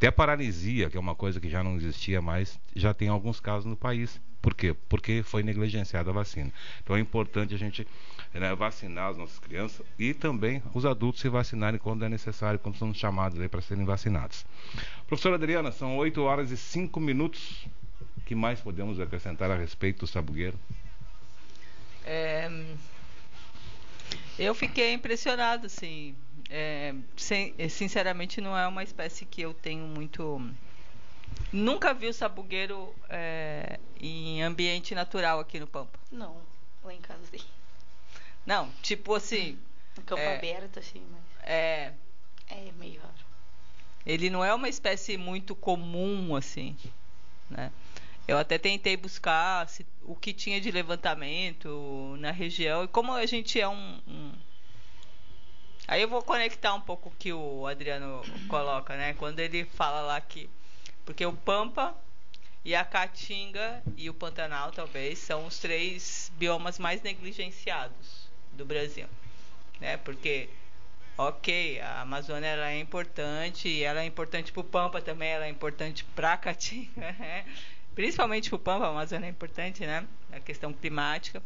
[0.00, 3.66] Até paralisia, que é uma coisa que já não existia mais, já tem alguns casos
[3.66, 4.18] no país.
[4.40, 4.74] Por quê?
[4.88, 6.50] Porque foi negligenciada a vacina.
[6.82, 7.86] Então é importante a gente
[8.32, 12.78] né, vacinar as nossas crianças e também os adultos se vacinarem quando é necessário, quando
[12.78, 14.46] são chamados para serem vacinados.
[15.06, 17.66] Professora Adriana, são 8 horas e 5 minutos.
[18.16, 20.58] O que mais podemos acrescentar a respeito do sabugueiro?
[22.06, 22.50] É,
[24.38, 26.16] eu fiquei impressionado, assim.
[26.50, 30.50] É, sem, sinceramente, não é uma espécie que eu tenho muito.
[31.52, 35.98] Nunca vi o sabugueiro é, em ambiente natural aqui no Pampa.
[36.10, 36.36] Não,
[36.82, 37.44] lá em casa sim.
[38.44, 39.58] Não, tipo assim.
[39.96, 41.48] No campo é, aberto, assim, mas.
[41.48, 41.92] É.
[42.48, 43.14] É meio raro.
[44.04, 46.76] Ele não é uma espécie muito comum, assim.
[47.48, 47.70] Né?
[48.26, 52.84] Eu até tentei buscar se, o que tinha de levantamento na região.
[52.84, 54.32] E como a gente é um, um
[55.90, 59.12] Aí eu vou conectar um pouco o que o Adriano coloca, né?
[59.14, 60.48] Quando ele fala lá que.
[61.04, 61.92] Porque o Pampa
[62.64, 69.08] e a Caatinga e o Pantanal, talvez, são os três biomas mais negligenciados do Brasil.
[69.80, 69.96] Né?
[69.96, 70.48] Porque,
[71.18, 75.46] ok, a Amazônia ela é importante, e ela é importante para o Pampa também, ela
[75.46, 77.44] é importante para a Caatinga, né?
[77.96, 80.06] principalmente para o Pampa, a Amazônia é importante, né?
[80.30, 81.42] A questão climática.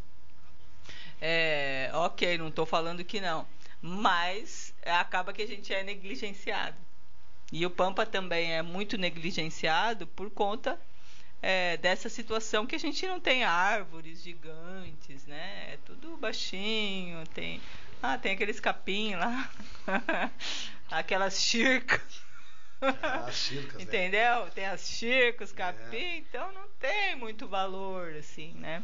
[1.19, 3.47] É, ok, não estou falando que não
[3.87, 6.75] mas acaba que a gente é negligenciado.
[7.53, 10.81] E o Pampa também é muito negligenciado por conta
[11.43, 15.75] é, dessa situação que a gente não tem árvores gigantes, né?
[15.75, 17.61] É tudo baixinho, tem.
[18.03, 19.51] Ah, tem aqueles capim lá.
[20.91, 22.23] Aquelas chircas.
[22.81, 23.83] É, as chircas, né?
[23.83, 24.47] Entendeu?
[24.47, 24.51] Né?
[24.55, 26.17] Tem as chircas, capim, é.
[26.17, 28.83] então não tem muito valor, assim, né?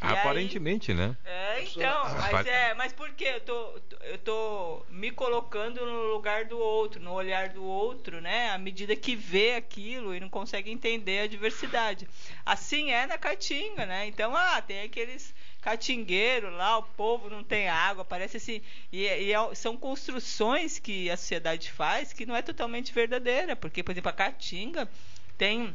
[0.00, 1.16] Aparentemente, aí, né?
[1.24, 6.44] É, então, mas é, mas por que eu tô, eu tô me colocando no lugar
[6.44, 8.50] do outro, no olhar do outro, né?
[8.50, 12.06] À medida que vê aquilo e não consegue entender a diversidade.
[12.44, 14.06] Assim é na Caatinga, né?
[14.06, 15.34] Então, ah, tem aqueles
[15.66, 18.62] catingueiro lá, o povo não tem água, parece assim.
[18.92, 23.82] E, e é, são construções que a sociedade faz que não é totalmente verdadeira, porque,
[23.82, 24.88] por exemplo, a Caatinga
[25.36, 25.74] tem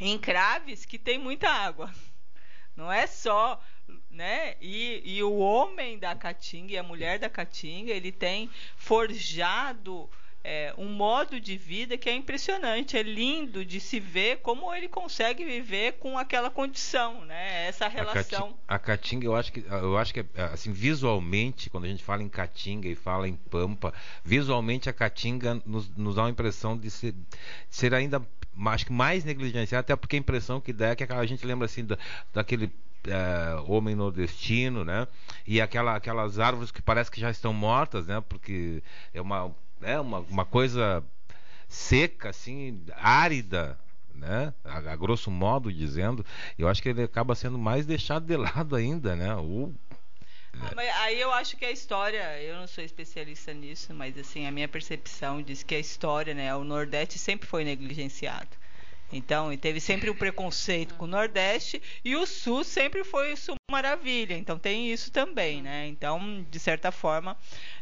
[0.00, 1.92] encraves que tem muita água.
[2.78, 3.60] Não é só,
[4.08, 4.54] né?
[4.60, 10.08] E, e o homem da Caatinga e a mulher da Caatinga, ele tem forjado
[10.44, 14.86] é, um modo de vida que é impressionante, é lindo de se ver como ele
[14.86, 17.66] consegue viver com aquela condição, né?
[17.66, 18.56] Essa relação.
[18.68, 22.28] A Caatinga, eu acho que eu acho que assim visualmente, quando a gente fala em
[22.28, 27.10] Caatinga e fala em Pampa, visualmente a Caatinga nos, nos dá uma impressão de ser,
[27.10, 27.26] de
[27.68, 28.24] ser ainda
[28.66, 31.66] acho que mais negligenciado, até porque a impressão que dá é que a gente lembra
[31.66, 31.98] assim da,
[32.32, 32.72] daquele
[33.06, 35.06] é, homem nordestino, né?
[35.46, 38.20] E aquela, aquelas árvores que parece que já estão mortas, né?
[38.28, 38.82] Porque
[39.14, 41.02] é uma, é uma, uma coisa
[41.68, 43.78] seca, assim, árida,
[44.14, 44.52] né?
[44.64, 46.24] A, a, grosso modo dizendo,
[46.58, 49.34] eu acho que ele acaba sendo mais deixado de lado ainda, né?
[50.62, 54.50] Ah, aí eu acho que a história, eu não sou especialista nisso, mas assim, a
[54.50, 58.48] minha percepção diz que a história, né, o Nordeste sempre foi negligenciado.
[59.10, 63.54] Então, teve sempre um preconceito com o Nordeste e o Sul sempre foi o Sul
[63.70, 64.34] Maravilha.
[64.34, 65.86] Então, tem isso também, né?
[65.86, 67.34] Então, de certa forma,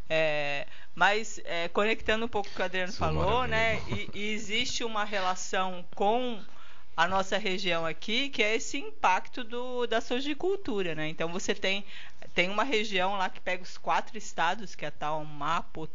[0.08, 3.82] é, mas é, conectando um pouco com o que o Adriano Sul falou, né?
[3.88, 6.40] E, e existe uma relação com
[6.96, 11.08] a nossa região aqui, que é esse impacto do, da sojicultura, né?
[11.08, 11.84] Então você tem
[12.36, 15.88] tem uma região lá que pega os quatro estados, que é a tal Mapo,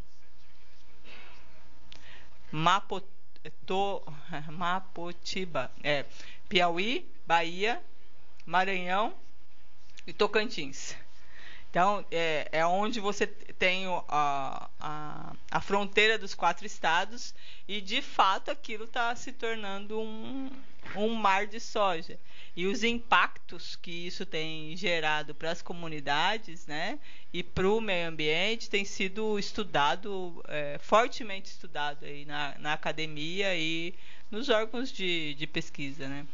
[2.52, 3.08] Mapoto,
[4.50, 6.04] Mapotiba, é,
[6.50, 7.80] Piauí, Bahia,
[8.44, 9.14] Maranhão
[10.08, 10.96] e Tocantins.
[11.72, 17.34] Então, é, é onde você tem a, a, a, fronteira dos quatro estados
[17.66, 20.52] e, de fato, aquilo está se tornando um,
[20.98, 22.20] um mar de soja.
[22.58, 27.00] E os impactos que isso tem gerado para as comunidades né,
[27.32, 33.56] e para o meio ambiente tem sido estudado, é, fortemente estudado aí na, na academia
[33.56, 33.94] e
[34.30, 36.10] nos órgãos de, de pesquisa.
[36.10, 36.26] Né?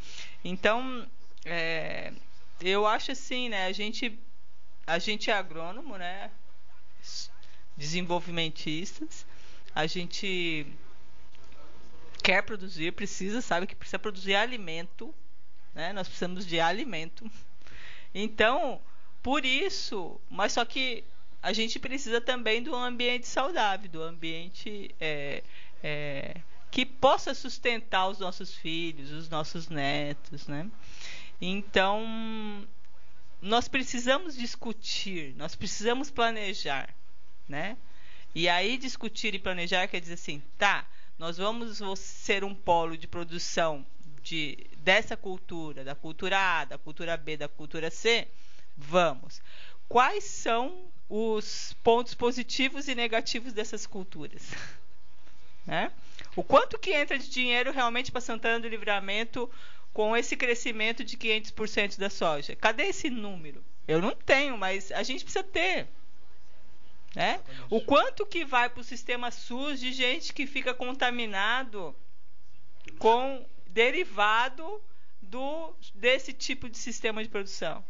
[0.44, 1.06] Então,
[1.44, 2.12] é,
[2.60, 4.18] eu acho assim, né, a gente
[4.88, 6.30] a gente é agrônomo, né?
[7.76, 9.26] Desenvolvimentistas.
[9.74, 10.66] A gente
[12.22, 15.14] quer produzir, precisa, sabe que precisa produzir alimento,
[15.74, 15.92] né?
[15.92, 17.30] Nós precisamos de alimento.
[18.14, 18.80] Então,
[19.22, 21.04] por isso, mas só que
[21.42, 25.44] a gente precisa também do ambiente saudável, do ambiente é,
[25.82, 30.66] é, que possa sustentar os nossos filhos, os nossos netos, né?
[31.40, 32.66] Então,
[33.40, 36.92] nós precisamos discutir, nós precisamos planejar,
[37.48, 37.76] né?
[38.34, 40.86] E aí discutir e planejar quer dizer assim, tá,
[41.18, 43.84] nós vamos ser um polo de produção
[44.22, 48.28] de dessa cultura, da cultura A, da cultura B, da cultura C,
[48.76, 49.40] vamos.
[49.88, 54.42] Quais são os pontos positivos e negativos dessas culturas?
[55.66, 55.92] Né?
[56.36, 59.50] O quanto que entra de dinheiro realmente para Santana do Livramento
[59.92, 62.54] com esse crescimento de 500% da soja?
[62.56, 63.64] Cadê esse número?
[63.86, 65.88] Eu não tenho, mas a gente precisa ter.
[67.14, 67.40] Né?
[67.70, 71.96] O quanto que vai para o sistema SUS de gente que fica contaminado
[72.98, 74.80] com derivado
[75.20, 77.84] do desse tipo de sistema de produção?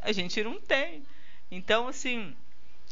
[0.00, 1.04] A gente não tem.
[1.50, 2.34] Então, assim,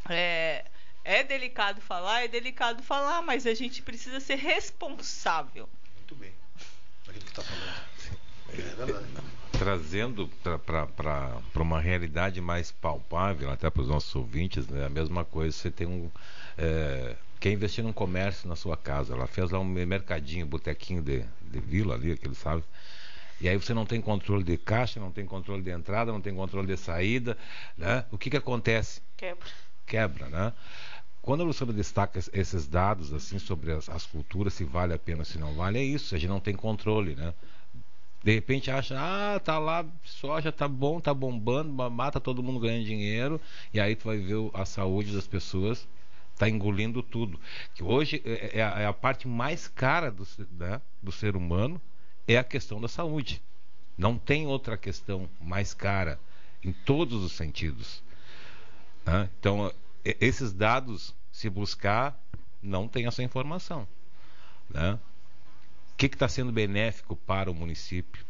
[0.08, 0.64] é,
[1.04, 5.68] é delicado falar, é delicado falar, mas a gente precisa ser responsável.
[5.96, 6.32] Muito bem.
[7.06, 7.94] Aquilo que está falando.
[8.48, 10.28] É Trazendo
[10.66, 14.84] para uma realidade mais palpável, até para os nossos ouvintes, né?
[14.86, 16.10] a mesma coisa, você tem um.
[16.58, 21.24] É, quer investir num comércio na sua casa, ela fez lá um mercadinho, botequinho de,
[21.42, 22.64] de vila ali, aquele sabe.
[23.40, 26.34] E aí você não tem controle de caixa, não tem controle de entrada, não tem
[26.34, 27.36] controle de saída,
[27.76, 28.04] né?
[28.10, 29.02] O que que acontece?
[29.16, 29.48] Quebra.
[29.86, 30.52] Quebra, né?
[31.24, 35.24] Quando a Luciana destaca esses dados assim sobre as, as, culturas, se vale a pena,
[35.24, 36.14] se não vale, é isso.
[36.14, 37.32] A gente não tem controle, né?
[38.22, 42.84] De repente acha, ah, tá lá, soja tá bom, tá bombando, mata todo mundo ganhando
[42.84, 43.40] dinheiro,
[43.72, 45.86] e aí tu vai ver a saúde das pessoas
[46.36, 47.40] tá engolindo tudo.
[47.74, 50.26] Que hoje é, é, a, é a, parte mais cara do,
[50.58, 51.80] né, do ser humano
[52.28, 53.40] é a questão da saúde.
[53.96, 56.18] Não tem outra questão mais cara
[56.62, 58.02] em todos os sentidos.
[59.06, 59.28] Né?
[59.38, 59.72] Então,
[60.04, 62.18] esses dados, se buscar,
[62.62, 63.86] não tem essa informação.
[64.68, 64.98] Né?
[65.92, 68.24] O que está sendo benéfico para o município?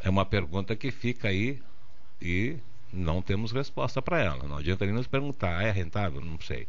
[0.00, 1.62] É uma pergunta que fica aí
[2.20, 2.58] e
[2.92, 4.44] não temos resposta para ela.
[4.44, 6.20] Não adianta nem nos perguntar, ah, é rentável?
[6.20, 6.66] Não sei.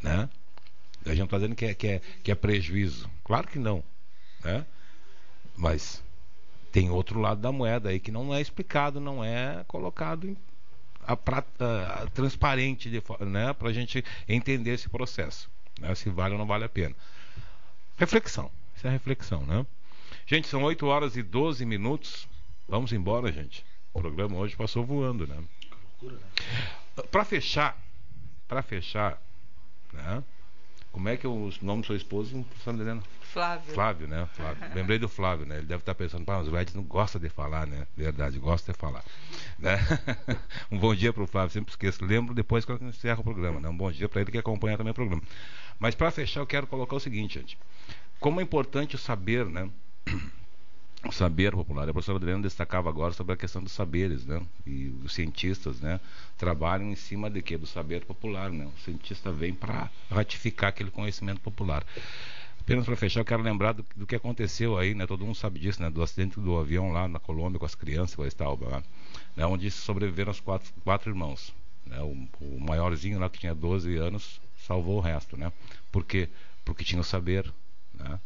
[0.00, 0.28] Né?
[1.04, 3.10] A gente está dizendo que é, que, é, que é prejuízo.
[3.24, 3.82] Claro que não.
[4.44, 4.64] Né?
[5.56, 6.02] Mas
[6.70, 10.36] tem outro lado da moeda aí que não é explicado, não é colocado em,
[11.06, 12.88] a, a, a, transparente
[13.20, 15.50] né, para a gente entender esse processo.
[15.80, 16.94] Né, se vale ou não vale a pena.
[17.96, 18.50] Reflexão.
[18.76, 19.66] Essa é reflexão, né?
[20.26, 22.28] Gente, são 8 horas e 12 minutos.
[22.68, 23.64] Vamos embora, gente.
[23.92, 25.36] O programa hoje passou voando, né?
[26.02, 26.14] né?
[27.10, 27.76] Para fechar,
[28.48, 29.20] para fechar,
[29.92, 30.22] né?
[30.92, 33.02] Como é que é o nome do seu esposo, professor Helena?
[33.20, 33.74] Flávio.
[33.74, 34.28] Flávio, né?
[34.34, 34.62] Flávio.
[34.76, 35.56] Lembrei do Flávio, né?
[35.56, 37.86] Ele deve estar pensando, pá, mas o Ed não gosta de falar, né?
[37.96, 39.02] Verdade, gosta de falar.
[39.58, 39.78] Né?
[40.70, 42.04] um bom dia para o Flávio, sempre esqueço.
[42.04, 43.68] Lembro depois que eu encerro o programa, né?
[43.68, 45.22] Um bom dia para ele que acompanha também o programa.
[45.78, 47.58] Mas para fechar, eu quero colocar o seguinte, gente
[48.22, 49.68] como é importante saber, né?
[51.04, 51.88] O saber popular.
[51.88, 54.40] A professora Adriana destacava agora sobre a questão dos saberes, né?
[54.64, 55.98] E os cientistas, né?
[56.38, 57.58] Trabalham em cima de quê?
[57.58, 58.66] Do saber popular, né?
[58.66, 61.84] O cientista vem para ratificar aquele conhecimento popular.
[62.60, 65.04] Apenas para fechar, eu quero lembrar do, do, que aconteceu aí, né?
[65.04, 65.90] Todo mundo sabe disso, né?
[65.90, 68.82] Do acidente do avião lá na Colômbia com as crianças, com a Estalba, lá,
[69.36, 69.44] né?
[69.44, 71.52] Onde sobreviveram os quatro, quatro irmãos.
[71.84, 72.00] Né?
[72.00, 75.52] O, o maiorzinho lá, que tinha 12 anos, salvou o resto, né?
[75.90, 76.28] Por quê?
[76.64, 77.52] Porque tinha o saber,
[77.92, 78.20] né?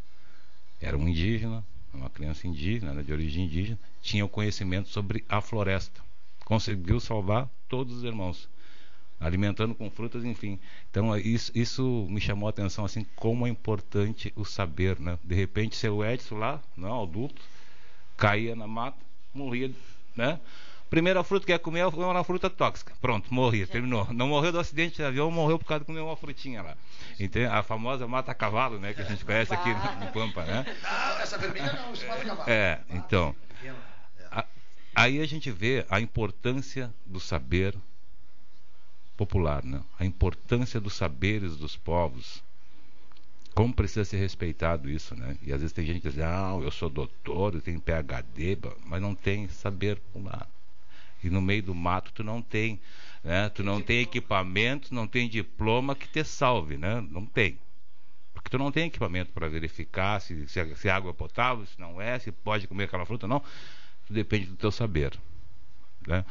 [0.79, 1.65] Era um indígena,
[1.97, 6.01] uma criança indígena, né, de origem indígena, tinha o conhecimento sobre a floresta.
[6.45, 8.49] Conseguiu salvar todos os irmãos,
[9.19, 10.59] alimentando com frutas, enfim.
[10.91, 15.19] Então isso, isso me chamou a atenção assim como é importante o saber, né?
[15.25, 17.43] De repente seu Edson lá, não, adulto,
[18.17, 18.99] caía na mata,
[19.35, 19.71] morria,
[20.15, 20.39] né?
[20.89, 22.95] Primeira fruta que ia comer era uma fruta tóxica.
[23.01, 24.07] Pronto, morri, terminou.
[24.13, 26.77] Não morreu do acidente de avião, morreu por causa de comer uma frutinha lá.
[27.19, 28.95] Então, a famosa mata-cavalo, né?
[28.95, 30.65] Que a gente conhece aqui no, no Pampa, né?
[30.83, 32.49] Não, essa vermelha não, isso mata-cavalo.
[32.49, 33.35] É, então.
[34.31, 34.45] A,
[34.95, 37.75] aí a gente vê a importância do saber
[39.17, 39.81] popular, né?
[39.99, 42.45] A importância dos saberes dos povos.
[43.57, 45.37] Como precisa ser respeitado isso, né?
[45.43, 49.03] E às vezes tem gente que diz, ah, eu sou doutor, eu tenho PhD, mas
[49.03, 50.47] não tem saber popular.
[51.23, 52.81] E no meio do mato tu não tem,
[53.23, 53.49] né?
[53.49, 57.01] Tu não tem equipamento, não tem diploma que te salve, né?
[57.11, 57.59] Não tem.
[58.33, 62.01] Porque tu não tem equipamento para verificar se, se, se água é potável, se não
[62.01, 63.41] é, se pode comer aquela fruta não.
[64.07, 65.19] Tudo depende do teu saber.
[66.07, 66.25] Né?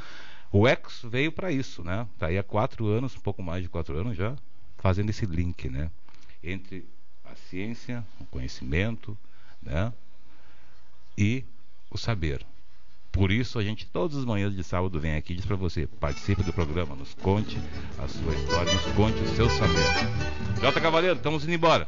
[0.52, 2.08] O Ex veio para isso, né?
[2.14, 4.36] Está aí há quatro anos, um pouco mais de quatro anos já,
[4.78, 5.92] fazendo esse link, né?
[6.42, 6.88] Entre
[7.26, 9.18] a ciência, o conhecimento,
[9.62, 9.92] né?
[11.18, 11.44] E
[11.90, 12.46] o saber.
[13.16, 15.88] Por isso a gente todas as manhãs de sábado vem aqui e diz para você,
[15.88, 17.58] participe do programa, nos conte
[17.98, 20.60] a sua história, nos conte o seu saber.
[20.60, 21.88] Jota Cavaleiro, estamos indo embora.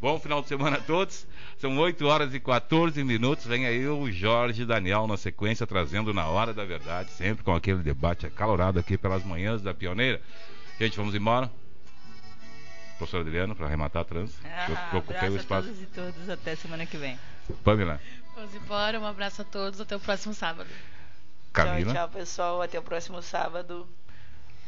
[0.00, 1.26] Bom final de semana a todos.
[1.58, 3.46] São 8 horas e 14 minutos.
[3.46, 7.82] Vem aí o Jorge Daniel na sequência, trazendo na hora da verdade, sempre com aquele
[7.82, 10.20] debate acalorado aqui pelas manhãs da pioneira.
[10.78, 11.50] Gente, vamos embora.
[12.96, 14.38] Professor Adriano, para arrematar a trans.
[14.44, 15.68] Ah, eu ocupei o espaço.
[15.68, 16.30] a todos e todas.
[16.30, 17.18] Até semana que vem.
[17.64, 18.00] Pamela.
[18.34, 18.98] Vamos embora.
[18.98, 19.80] Um abraço a todos.
[19.80, 20.68] Até o próximo sábado.
[21.52, 21.92] Camila.
[21.92, 22.62] Tchau, tchau, pessoal.
[22.62, 23.86] Até o próximo sábado.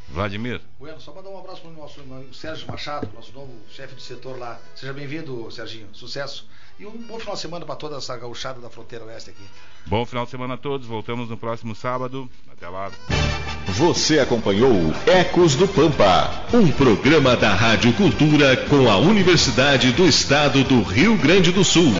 [0.08, 0.60] Vladimir.
[0.78, 4.02] Bueno, só mandar um abraço para o nosso amigo Sérgio Machado, nosso novo chefe de
[4.02, 4.58] setor lá.
[4.74, 5.88] Seja bem-vindo, Serginho.
[5.92, 6.48] Sucesso.
[6.78, 9.42] E um bom final de semana para toda essa gauchada da fronteira oeste aqui.
[9.86, 10.86] Bom final de semana a todos.
[10.86, 12.30] Voltamos no próximo sábado.
[12.52, 12.90] Até lá.
[13.68, 14.72] Você acompanhou
[15.06, 21.16] Ecos do Pampa, um programa da Rádio Cultura com a Universidade do Estado do Rio
[21.18, 21.92] Grande do Sul.